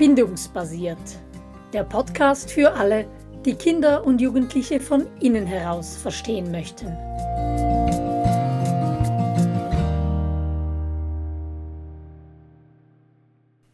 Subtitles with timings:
[0.00, 0.96] Bindungsbasiert.
[1.74, 3.06] Der Podcast für alle,
[3.44, 6.86] die Kinder und Jugendliche von innen heraus verstehen möchten.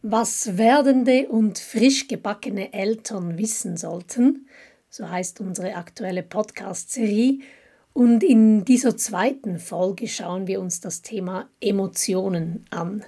[0.01, 4.49] Was werdende und frisch gebackene Eltern wissen sollten,
[4.89, 7.39] so heißt unsere aktuelle Podcast-Serie.
[7.93, 13.05] Und in dieser zweiten Folge schauen wir uns das Thema Emotionen an.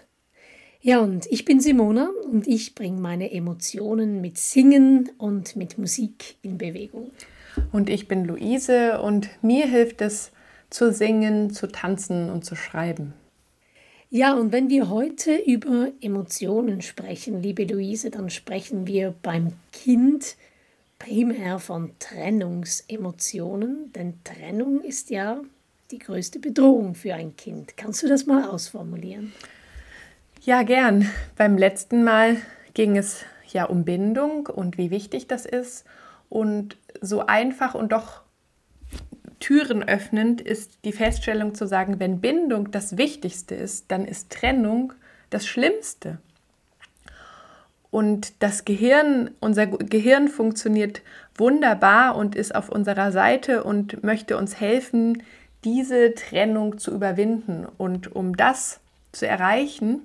[0.81, 6.37] Ja, und ich bin Simona und ich bringe meine Emotionen mit Singen und mit Musik
[6.41, 7.11] in Bewegung.
[7.73, 10.31] Und ich bin Luise und mir hilft es
[10.69, 13.13] zu singen, zu tanzen und zu schreiben.
[14.09, 20.37] Ja, und wenn wir heute über Emotionen sprechen, liebe Luise, dann sprechen wir beim Kind
[20.97, 25.41] primär von Trennungsemotionen, denn Trennung ist ja
[25.91, 27.75] die größte Bedrohung für ein Kind.
[27.75, 29.33] Kannst du das mal ausformulieren?
[30.41, 31.09] Ja, gern.
[31.35, 32.37] Beim letzten Mal
[32.73, 35.83] ging es ja um Bindung und wie wichtig das ist.
[36.29, 38.21] Und so einfach und doch
[39.41, 44.93] Türen öffnend ist die Feststellung zu sagen, wenn Bindung das Wichtigste ist, dann ist Trennung
[45.29, 46.19] das Schlimmste.
[47.91, 51.01] Und das Gehirn, unser Gehirn funktioniert
[51.35, 55.21] wunderbar und ist auf unserer Seite und möchte uns helfen,
[55.65, 57.67] diese Trennung zu überwinden.
[57.77, 58.79] Und um das
[59.11, 60.03] zu erreichen,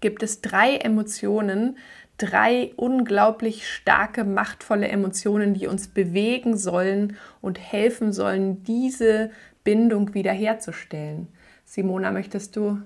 [0.00, 1.76] gibt es drei Emotionen,
[2.18, 9.30] drei unglaublich starke, machtvolle Emotionen, die uns bewegen sollen und helfen sollen, diese
[9.64, 11.28] Bindung wiederherzustellen.
[11.64, 12.80] Simona, möchtest du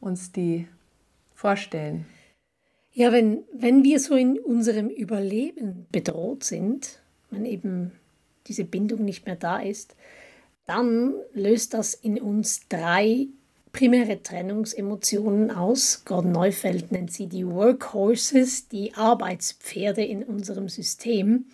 [0.00, 0.66] uns die
[1.34, 2.06] vorstellen?
[2.92, 7.00] Ja, wenn, wenn wir so in unserem Überleben bedroht sind,
[7.30, 7.92] wenn eben
[8.46, 9.96] diese Bindung nicht mehr da ist,
[10.66, 13.26] dann löst das in uns drei
[13.74, 16.06] primäre Trennungsemotionen aus.
[16.06, 21.46] Gordon Neufeld nennt sie die Workhorses, die Arbeitspferde in unserem System.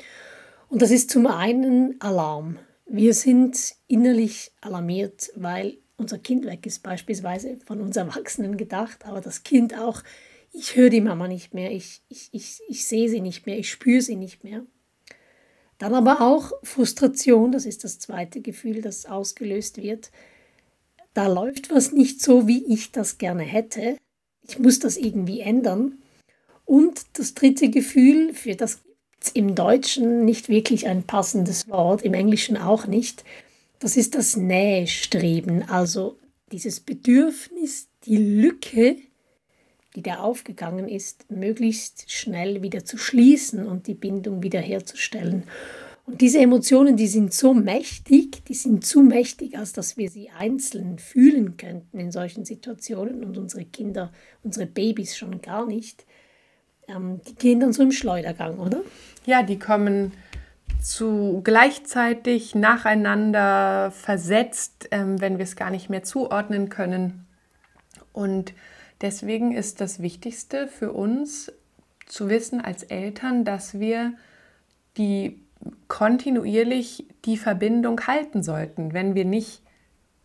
[0.69, 2.59] Und das ist zum einen Alarm.
[2.87, 9.21] Wir sind innerlich alarmiert, weil unser Kind weg ist, beispielsweise von uns Erwachsenen gedacht, aber
[9.21, 10.03] das Kind auch,
[10.53, 13.71] ich höre die Mama nicht mehr, ich, ich, ich, ich sehe sie nicht mehr, ich
[13.71, 14.65] spüre sie nicht mehr.
[15.79, 20.11] Dann aber auch Frustration, das ist das zweite Gefühl, das ausgelöst wird
[21.15, 23.97] da läuft was nicht so, wie ich das gerne hätte.
[24.47, 25.99] Ich muss das irgendwie ändern.
[26.65, 28.81] Und das dritte Gefühl, für das
[29.35, 33.25] im Deutschen nicht wirklich ein passendes Wort, im Englischen auch nicht,
[33.81, 36.19] das ist das Nähestreben, also
[36.53, 38.97] dieses Bedürfnis, die Lücke,
[39.97, 45.45] die da aufgegangen ist, möglichst schnell wieder zu schließen und die Bindung wiederherzustellen.
[46.11, 50.29] Und diese Emotionen, die sind so mächtig, die sind zu mächtig, als dass wir sie
[50.31, 54.11] einzeln fühlen könnten in solchen Situationen und unsere Kinder,
[54.43, 56.05] unsere Babys schon gar nicht.
[56.89, 58.81] Ähm, die gehen dann so im Schleudergang, oder?
[59.25, 60.11] Ja, die kommen
[60.83, 67.25] zu gleichzeitig nacheinander versetzt, ähm, wenn wir es gar nicht mehr zuordnen können.
[68.13, 68.53] Und
[69.01, 71.53] deswegen ist das Wichtigste für uns
[72.07, 74.15] zu wissen als Eltern, dass wir
[74.97, 75.39] die
[75.89, 78.93] kontinuierlich die Verbindung halten sollten.
[78.93, 79.63] Wenn wir nicht,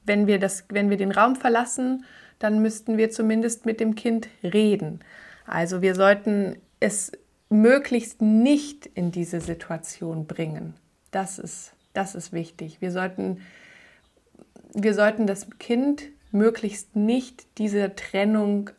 [0.06, 2.06] wenn wir das, wenn wir den Raum verlassen,
[2.40, 5.00] dann müssten wir zumindest mit dem Kind reden.
[5.46, 7.12] Also wir sollten es
[7.50, 10.74] möglichst nicht in diese Situation bringen.
[11.12, 12.82] Das ist, das ist wichtig.
[12.82, 13.42] Wir sollten,
[14.74, 18.72] wir sollten das Kind möglichst nicht diese Trennung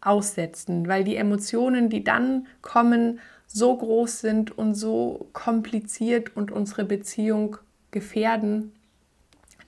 [0.00, 6.84] aussetzen, weil die Emotionen, die dann kommen, so groß sind und so kompliziert und unsere
[6.84, 7.56] Beziehung
[7.90, 8.72] gefährden,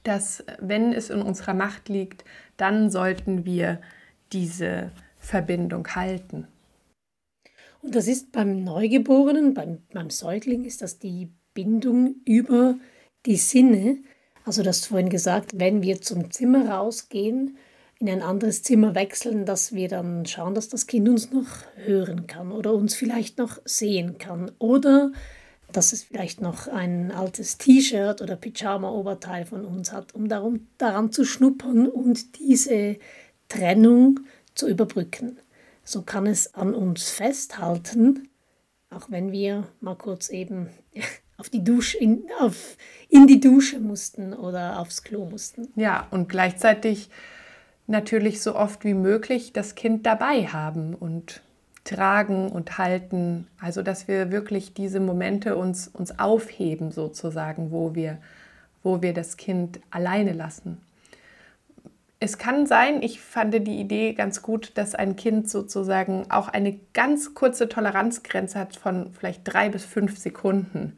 [0.03, 2.25] dass wenn es in unserer Macht liegt,
[2.57, 3.81] dann sollten wir
[4.33, 6.47] diese Verbindung halten.
[7.83, 12.77] Und das ist beim Neugeborenen, beim, beim Säugling, ist das die Bindung über
[13.27, 13.99] die Sinne.
[14.45, 17.57] Also du hast vorhin gesagt, wenn wir zum Zimmer rausgehen,
[17.99, 22.27] in ein anderes Zimmer wechseln, dass wir dann schauen, dass das Kind uns noch hören
[22.27, 25.13] kann oder uns vielleicht noch sehen kann oder
[25.73, 31.11] dass es vielleicht noch ein altes T-Shirt oder Pyjama-Oberteil von uns hat, um darum, daran
[31.11, 32.97] zu schnuppern und diese
[33.49, 34.21] Trennung
[34.55, 35.39] zu überbrücken.
[35.83, 38.29] So kann es an uns festhalten,
[38.91, 40.69] auch wenn wir mal kurz eben
[41.37, 42.77] auf die Dusche, in, auf,
[43.09, 45.69] in die Dusche mussten oder aufs Klo mussten.
[45.77, 47.11] Ja, und gleichzeitig
[47.87, 51.43] natürlich so oft wie möglich das Kind dabei haben und
[51.85, 53.47] tragen und halten.
[53.61, 58.19] Also dass wir wirklich diese Momente uns, uns aufheben sozusagen, wo wir,
[58.83, 60.81] wo wir das Kind alleine lassen.
[62.19, 66.81] es kann sein, ich fand die Idee ganz gut, dass ein Kind sozusagen auch eine
[66.95, 70.97] ganz kurze Toleranzgrenze hat von vielleicht drei bis fünf Sekunden,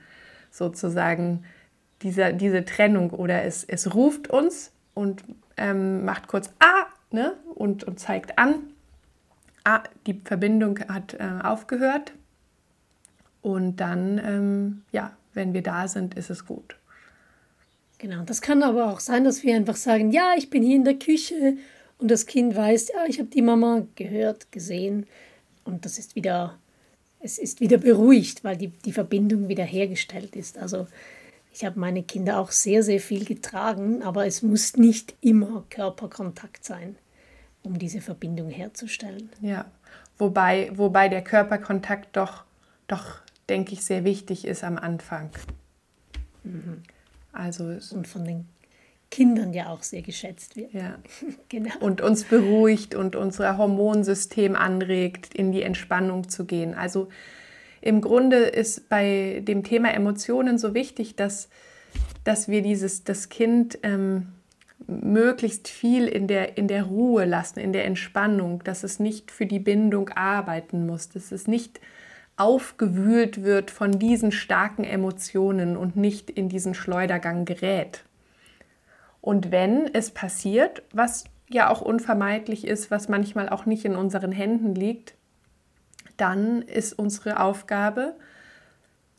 [0.50, 1.44] sozusagen
[2.02, 3.11] diese, diese Trennung.
[3.11, 5.25] Oder es, es ruft uns und
[5.58, 7.34] ähm, macht kurz Ah ne?
[7.55, 8.72] und, und zeigt an,
[9.64, 12.12] ah, die Verbindung hat äh, aufgehört.
[13.43, 16.76] Und dann, ähm, ja, wenn wir da sind, ist es gut.
[17.99, 20.84] Genau, das kann aber auch sein, dass wir einfach sagen, ja, ich bin hier in
[20.84, 21.56] der Küche
[21.99, 25.06] und das Kind weiß, ja, ich habe die Mama gehört, gesehen
[25.64, 26.58] und das ist wieder,
[27.20, 30.58] es ist wieder beruhigt, weil die, die Verbindung wieder hergestellt ist.
[30.58, 30.87] Also
[31.58, 36.64] ich habe meine Kinder auch sehr, sehr viel getragen, aber es muss nicht immer Körperkontakt
[36.64, 36.94] sein,
[37.64, 39.28] um diese Verbindung herzustellen.
[39.40, 39.64] Ja,
[40.19, 42.44] wobei, wobei der Körperkontakt doch,
[42.87, 43.19] doch,
[43.49, 45.31] denke ich, sehr wichtig ist am Anfang.
[46.44, 46.84] Mhm.
[47.32, 48.49] Also und von den
[49.11, 50.72] Kindern ja auch sehr geschätzt wird.
[50.72, 51.00] Ja.
[51.49, 51.76] genau.
[51.81, 56.75] Und uns beruhigt und unser Hormonsystem anregt, in die Entspannung zu gehen.
[56.75, 57.08] Also
[57.80, 61.48] im Grunde ist bei dem Thema Emotionen so wichtig, dass,
[62.25, 64.28] dass wir dieses, das Kind ähm,
[64.86, 69.46] möglichst viel in der, in der Ruhe lassen, in der Entspannung, dass es nicht für
[69.46, 71.80] die Bindung arbeiten muss, dass es nicht
[72.36, 78.04] aufgewühlt wird von diesen starken Emotionen und nicht in diesen Schleudergang gerät.
[79.20, 84.32] Und wenn es passiert, was ja auch unvermeidlich ist, was manchmal auch nicht in unseren
[84.32, 85.14] Händen liegt,
[86.19, 88.15] dann ist unsere Aufgabe,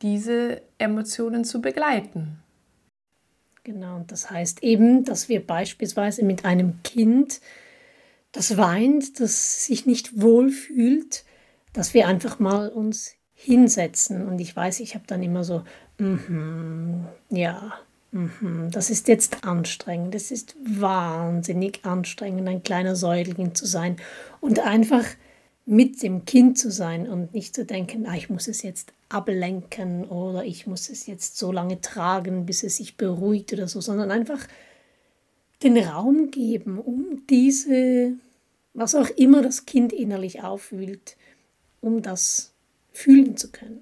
[0.01, 2.39] diese Emotionen zu begleiten.
[3.63, 7.41] Genau, und das heißt eben, dass wir beispielsweise mit einem Kind,
[8.31, 11.23] das weint, das sich nicht wohlfühlt,
[11.73, 14.27] dass wir einfach mal uns hinsetzen.
[14.27, 15.63] Und ich weiß, ich habe dann immer so,
[15.97, 17.73] mm ja,
[18.11, 23.97] mm das ist jetzt anstrengend, das ist wahnsinnig anstrengend, ein kleiner Säugling zu sein
[24.41, 25.05] und einfach
[25.65, 30.05] mit dem Kind zu sein und nicht zu denken, ah, ich muss es jetzt ablenken
[30.05, 34.11] oder ich muss es jetzt so lange tragen, bis es sich beruhigt oder so, sondern
[34.11, 34.47] einfach
[35.63, 38.13] den Raum geben, um diese,
[38.73, 41.17] was auch immer das Kind innerlich aufwühlt,
[41.81, 42.53] um das
[42.91, 43.81] fühlen zu können.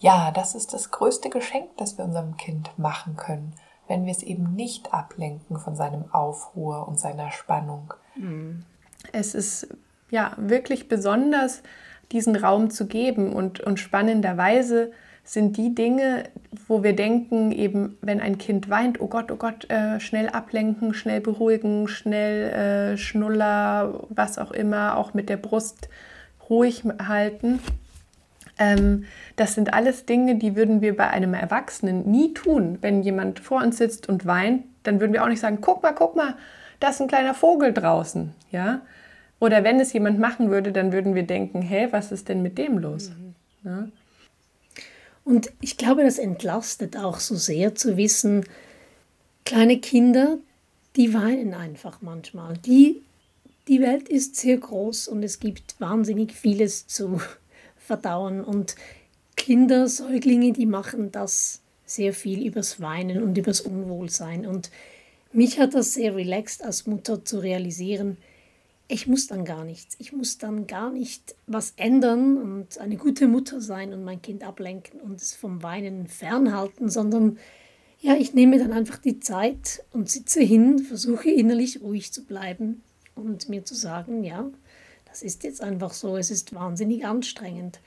[0.00, 3.54] Ja, das ist das größte Geschenk, das wir unserem Kind machen können,
[3.88, 7.94] wenn wir es eben nicht ablenken von seinem Aufruhr und seiner Spannung.
[8.14, 8.64] Mhm.
[9.12, 9.68] Es ist
[10.10, 11.62] ja wirklich besonders,
[12.12, 14.92] diesen Raum zu geben und, und spannenderweise
[15.24, 16.24] sind die Dinge,
[16.66, 20.94] wo wir denken, eben wenn ein Kind weint, oh Gott, oh Gott, äh, schnell ablenken,
[20.94, 25.90] schnell beruhigen, schnell äh, Schnuller, was auch immer, auch mit der Brust
[26.48, 27.60] ruhig halten.
[28.58, 29.04] Ähm,
[29.36, 32.78] das sind alles Dinge, die würden wir bei einem Erwachsenen nie tun.
[32.80, 35.92] Wenn jemand vor uns sitzt und weint, dann würden wir auch nicht sagen, guck mal,
[35.92, 36.36] guck mal,
[36.80, 38.32] da ist ein kleiner Vogel draußen.
[38.50, 38.80] Ja?
[39.40, 42.58] Oder wenn es jemand machen würde, dann würden wir denken, hä, was ist denn mit
[42.58, 43.10] dem los?
[43.10, 43.34] Mhm.
[43.64, 43.88] Ja?
[45.24, 48.44] Und ich glaube, das entlastet auch so sehr zu wissen,
[49.44, 50.38] kleine Kinder,
[50.96, 52.56] die weinen einfach manchmal.
[52.58, 53.02] Die,
[53.68, 57.20] die Welt ist sehr groß und es gibt wahnsinnig vieles zu
[57.76, 58.42] verdauen.
[58.42, 58.74] Und
[59.36, 64.46] Kinder, Säuglinge, die machen das sehr viel übers Weinen und übers Unwohlsein.
[64.46, 64.70] Und
[65.32, 68.16] mich hat das sehr relaxed als Mutter zu realisieren,
[68.88, 69.96] ich muss dann gar nichts.
[69.98, 74.42] Ich muss dann gar nicht was ändern und eine gute Mutter sein und mein Kind
[74.42, 77.38] ablenken und es vom Weinen fernhalten, sondern
[78.00, 82.82] ja, ich nehme dann einfach die Zeit und sitze hin, versuche innerlich ruhig zu bleiben
[83.14, 84.50] und mir zu sagen, ja,
[85.04, 87.80] das ist jetzt einfach so, es ist wahnsinnig anstrengend.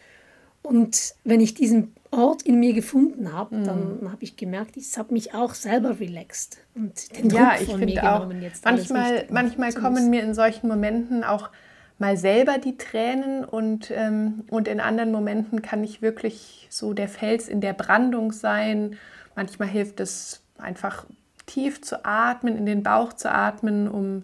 [0.64, 3.64] Und wenn ich diesen Ort in mir gefunden habe, mhm.
[3.64, 7.70] dann habe ich gemerkt, ich habe mich auch selber relaxed und den Druck ja, ich
[7.70, 8.42] von mir auch, genommen.
[8.42, 11.50] Jetzt manchmal manchmal kommen mir in solchen Momenten auch
[11.98, 17.08] mal selber die Tränen und, ähm, und in anderen Momenten kann ich wirklich so der
[17.08, 18.98] Fels in der Brandung sein.
[19.36, 21.06] Manchmal hilft es einfach
[21.46, 24.24] tief zu atmen, in den Bauch zu atmen, um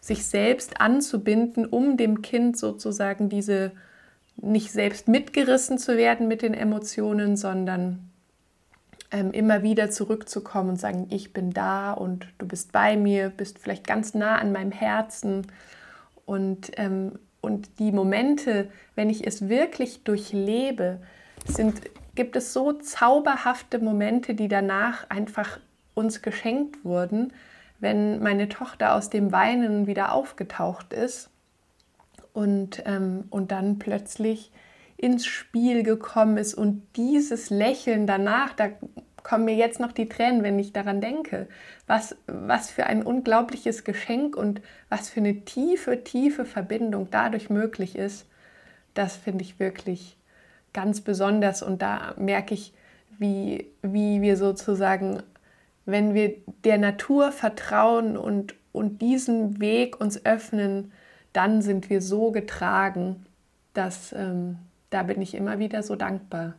[0.00, 3.72] sich selbst anzubinden, um dem Kind sozusagen diese
[4.40, 8.10] nicht selbst mitgerissen zu werden mit den Emotionen, sondern
[9.10, 13.58] ähm, immer wieder zurückzukommen und sagen, ich bin da und du bist bei mir, bist
[13.58, 15.46] vielleicht ganz nah an meinem Herzen.
[16.26, 21.00] Und, ähm, und die Momente, wenn ich es wirklich durchlebe,
[21.46, 21.80] sind,
[22.14, 25.58] gibt es so zauberhafte Momente, die danach einfach
[25.94, 27.32] uns geschenkt wurden,
[27.80, 31.30] wenn meine Tochter aus dem Weinen wieder aufgetaucht ist
[32.38, 34.52] und, ähm, und dann plötzlich
[34.96, 38.68] ins Spiel gekommen ist und dieses Lächeln danach, da
[39.24, 41.48] kommen mir jetzt noch die Tränen, wenn ich daran denke.
[41.88, 47.96] Was, was für ein unglaubliches Geschenk und was für eine tiefe, tiefe Verbindung dadurch möglich
[47.96, 48.24] ist.
[48.94, 50.16] Das finde ich wirklich
[50.72, 51.64] ganz besonders.
[51.64, 52.72] Und da merke ich,
[53.18, 55.24] wie, wie wir sozusagen,
[55.86, 60.92] wenn wir der Natur vertrauen und, und diesen Weg uns öffnen,
[61.32, 63.26] dann sind wir so getragen,
[63.74, 64.58] dass ähm,
[64.90, 66.54] da bin ich immer wieder so dankbar.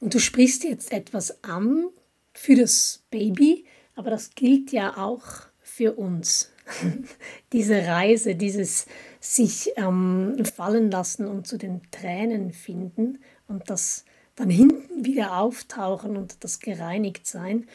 [0.00, 1.86] Und du sprichst jetzt etwas an
[2.32, 5.24] für das Baby, aber das gilt ja auch
[5.60, 6.50] für uns.
[7.52, 8.86] Diese Reise, dieses
[9.20, 16.16] sich ähm, fallen lassen und zu den Tränen finden und das dann hinten wieder auftauchen
[16.16, 17.66] und das gereinigt sein.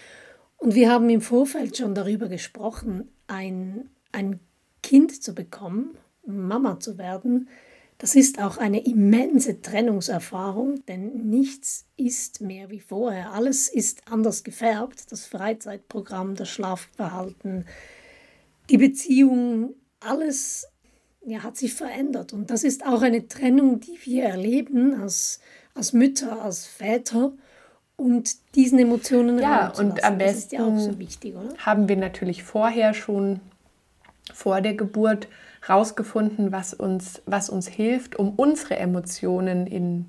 [0.57, 4.39] Und wir haben im Vorfeld schon darüber gesprochen, ein, ein
[4.83, 7.47] Kind zu bekommen, Mama zu werden,
[7.99, 13.31] das ist auch eine immense Trennungserfahrung, denn nichts ist mehr wie vorher.
[13.31, 15.11] Alles ist anders gefärbt.
[15.11, 17.65] Das Freizeitprogramm, das Schlafverhalten,
[18.69, 20.67] die Beziehung, alles
[21.25, 22.33] ja, hat sich verändert.
[22.33, 25.39] Und das ist auch eine Trennung, die wir erleben als,
[25.73, 27.33] als Mütter, als Väter.
[27.97, 33.39] Und diesen Emotionen ja, und am besten ja so wichtig, haben wir natürlich vorher schon
[34.31, 35.27] vor der Geburt
[35.67, 40.05] rausgefunden, was uns, was uns hilft, um unsere Emotionen in,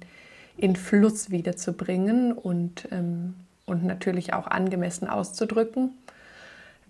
[0.58, 5.90] in Fluss wiederzubringen und, ähm, und natürlich auch angemessen auszudrücken.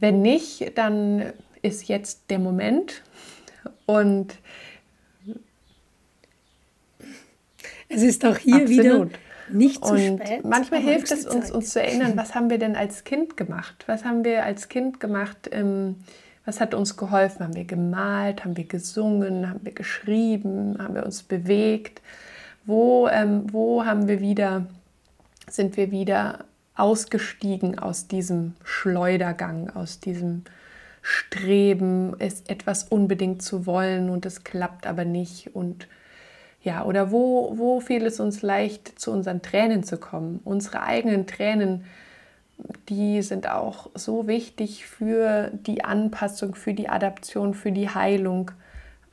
[0.00, 3.02] Wenn nicht, dann ist jetzt der Moment
[3.86, 4.34] und
[7.88, 8.70] es ist auch hier Absolut.
[9.10, 9.18] wieder
[9.50, 10.44] nicht zu und spät.
[10.44, 13.84] Manchmal hilft es uns, uns zu erinnern, was haben wir denn als Kind gemacht?
[13.86, 15.48] Was haben wir als Kind gemacht?
[15.52, 15.96] Ähm,
[16.44, 17.44] was hat uns geholfen?
[17.44, 18.44] Haben wir gemalt?
[18.44, 19.48] Haben wir gesungen?
[19.48, 20.76] Haben wir geschrieben?
[20.78, 22.00] Haben wir uns bewegt?
[22.64, 24.66] Wo, ähm, wo haben wir wieder,
[25.48, 30.44] sind wir wieder ausgestiegen aus diesem Schleudergang, aus diesem
[31.02, 35.88] Streben, es etwas unbedingt zu wollen und es klappt aber nicht und
[36.68, 41.26] ja, oder wo, wo fiel es uns leicht, zu unseren Tränen zu kommen, unsere eigenen
[41.26, 41.84] Tränen
[42.88, 48.50] die sind auch so wichtig für die Anpassung, für die Adaption, für die Heilung,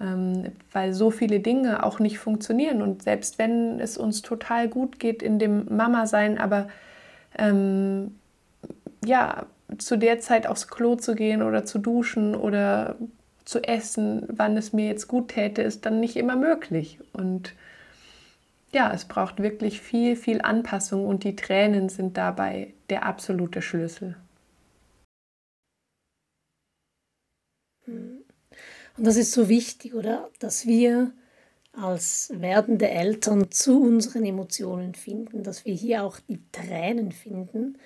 [0.01, 2.81] ähm, weil so viele Dinge auch nicht funktionieren.
[2.81, 6.67] Und selbst wenn es uns total gut geht in dem Mama-Sein, aber
[7.37, 8.15] ähm,
[9.05, 9.45] ja,
[9.77, 12.95] zu der Zeit aufs Klo zu gehen oder zu duschen oder
[13.45, 16.99] zu essen, wann es mir jetzt gut täte, ist dann nicht immer möglich.
[17.13, 17.53] Und
[18.71, 24.17] ja, es braucht wirklich viel, viel Anpassung und die Tränen sind dabei der absolute Schlüssel.
[27.87, 28.25] Und
[28.97, 30.29] das ist so wichtig, oder?
[30.39, 31.11] Dass wir
[31.71, 37.77] als werdende Eltern zu unseren Emotionen finden, dass wir hier auch die Tränen finden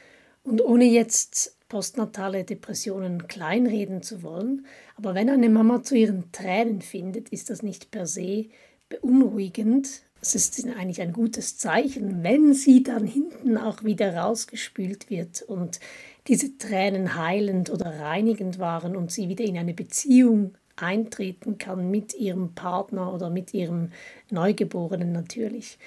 [0.43, 4.65] und ohne jetzt postnatale Depressionen kleinreden zu wollen.
[4.97, 8.47] Aber wenn eine Mama zu ihren Tränen findet, ist das nicht per se
[8.89, 15.41] beunruhigend, es ist eigentlich ein gutes Zeichen, wenn sie dann hinten auch wieder rausgespült wird
[15.43, 15.79] und
[16.27, 22.13] diese Tränen heilend oder reinigend waren und sie wieder in eine Beziehung eintreten kann mit
[22.13, 23.91] ihrem Partner oder mit ihrem
[24.29, 25.77] Neugeborenen natürlich.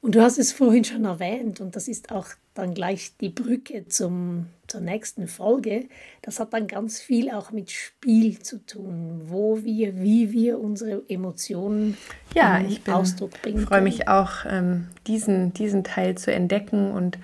[0.00, 3.86] Und du hast es vorhin schon erwähnt und das ist auch dann gleich die Brücke
[3.88, 5.86] zum, zur nächsten Folge.
[6.22, 11.02] Das hat dann ganz viel auch mit Spiel zu tun, wo wir, wie wir unsere
[11.08, 11.96] Emotionen
[12.32, 13.60] ja, ich bin, Ausdruck bringen.
[13.60, 17.18] Ich freue mich auch, ähm, diesen, diesen Teil zu entdecken und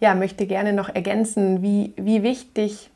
[0.00, 2.90] ja, möchte gerne noch ergänzen, wie, wie wichtig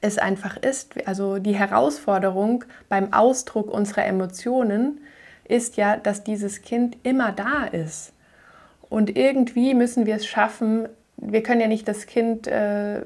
[0.00, 1.06] es einfach ist.
[1.06, 5.00] Also die Herausforderung beim Ausdruck unserer Emotionen
[5.44, 8.12] ist ja, dass dieses Kind immer da ist.
[8.92, 13.00] Und irgendwie müssen wir es schaffen, wir können ja nicht das Kind äh,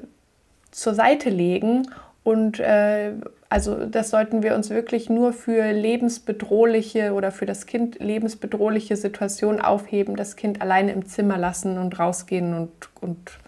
[0.69, 1.87] zur Seite legen.
[2.25, 3.13] Und äh,
[3.47, 9.61] also das sollten wir uns wirklich nur für lebensbedrohliche oder für das Kind lebensbedrohliche Situationen
[9.61, 13.39] aufheben, das Kind alleine im Zimmer lassen und rausgehen und, und,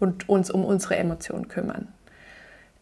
[0.00, 1.86] und uns um unsere Emotionen kümmern.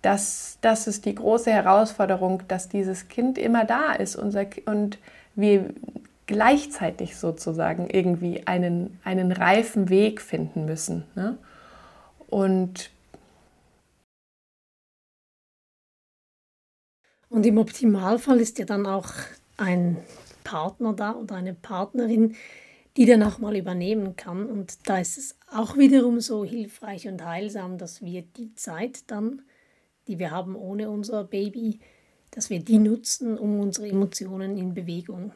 [0.01, 4.17] Das, das ist die große Herausforderung, dass dieses Kind immer da ist.
[4.17, 4.97] Unser, und
[5.35, 5.67] wir
[6.27, 11.05] gleichzeitig sozusagen irgendwie einen, einen reifen Weg finden müssen.
[11.15, 11.39] Ne?
[12.29, 12.91] Und
[17.33, 19.11] Und im Optimalfall ist ja dann auch
[19.57, 19.97] ein
[20.45, 22.37] Partner da oder eine Partnerin,
[22.99, 24.45] die dann auch mal übernehmen kann.
[24.45, 29.41] Und da ist es auch wiederum so hilfreich und heilsam, dass wir die Zeit dann,
[30.09, 31.81] die wir haben ohne unser Baby,
[32.33, 35.33] dass wir die nutzen, um unsere Emotionen in Bewegung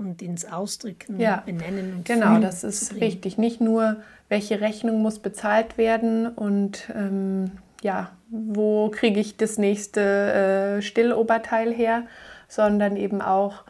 [0.00, 1.42] und ins Ausdrücken, ja.
[1.46, 3.38] benennen und Genau, das ist wichtig.
[3.38, 3.96] Nicht nur,
[4.28, 7.52] welche Rechnung muss bezahlt werden und ähm,
[7.82, 12.04] ja, wo kriege ich das nächste äh, Stilloberteil her,
[12.48, 13.64] sondern eben auch,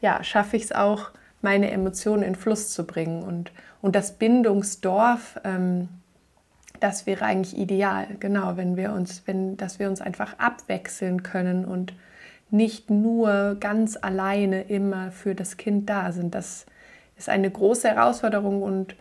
[0.00, 1.10] ja, schaffe ich es auch,
[1.42, 3.22] meine Emotionen in Fluss zu bringen.
[3.22, 5.88] Und, und das Bindungsdorf, ähm,
[6.80, 11.64] das wäre eigentlich ideal, genau, wenn wir uns, wenn, dass wir uns einfach abwechseln können
[11.64, 11.94] und
[12.54, 16.34] nicht nur ganz alleine immer für das Kind da sind.
[16.34, 16.66] Das
[17.16, 18.94] ist eine große Herausforderung und,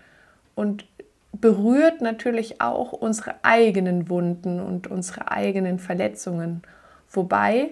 [0.55, 0.86] und
[1.31, 6.63] berührt natürlich auch unsere eigenen Wunden und unsere eigenen Verletzungen.
[7.12, 7.69] Wobei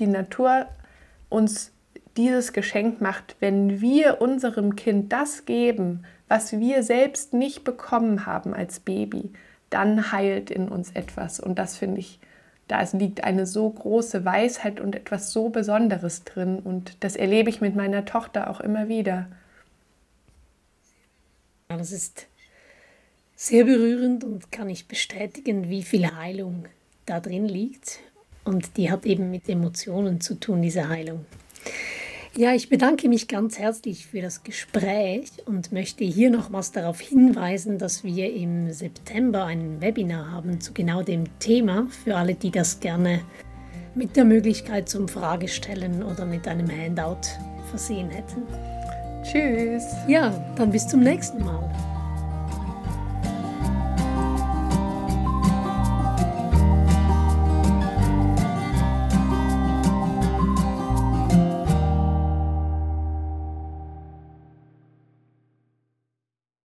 [0.00, 0.66] die Natur
[1.28, 1.70] uns
[2.16, 8.52] dieses Geschenk macht, wenn wir unserem Kind das geben, was wir selbst nicht bekommen haben
[8.52, 9.32] als Baby,
[9.70, 11.38] dann heilt in uns etwas.
[11.38, 12.18] Und das finde ich,
[12.70, 16.60] da liegt eine so große Weisheit und etwas so Besonderes drin.
[16.60, 19.28] Und das erlebe ich mit meiner Tochter auch immer wieder.
[21.68, 22.26] Ja, das ist
[23.34, 26.66] sehr berührend und kann ich bestätigen, wie viel Heilung
[27.06, 27.98] da drin liegt.
[28.44, 31.24] Und die hat eben mit Emotionen zu tun, diese Heilung.
[32.36, 37.76] Ja, ich bedanke mich ganz herzlich für das Gespräch und möchte hier nochmals darauf hinweisen,
[37.76, 42.78] dass wir im September ein Webinar haben zu genau dem Thema, für alle, die das
[42.78, 43.20] gerne
[43.96, 47.20] mit der Möglichkeit zum Fragestellen oder mit einem Handout
[47.68, 48.42] versehen hätten.
[49.24, 49.84] Tschüss.
[50.06, 51.89] Ja, dann bis zum nächsten Mal.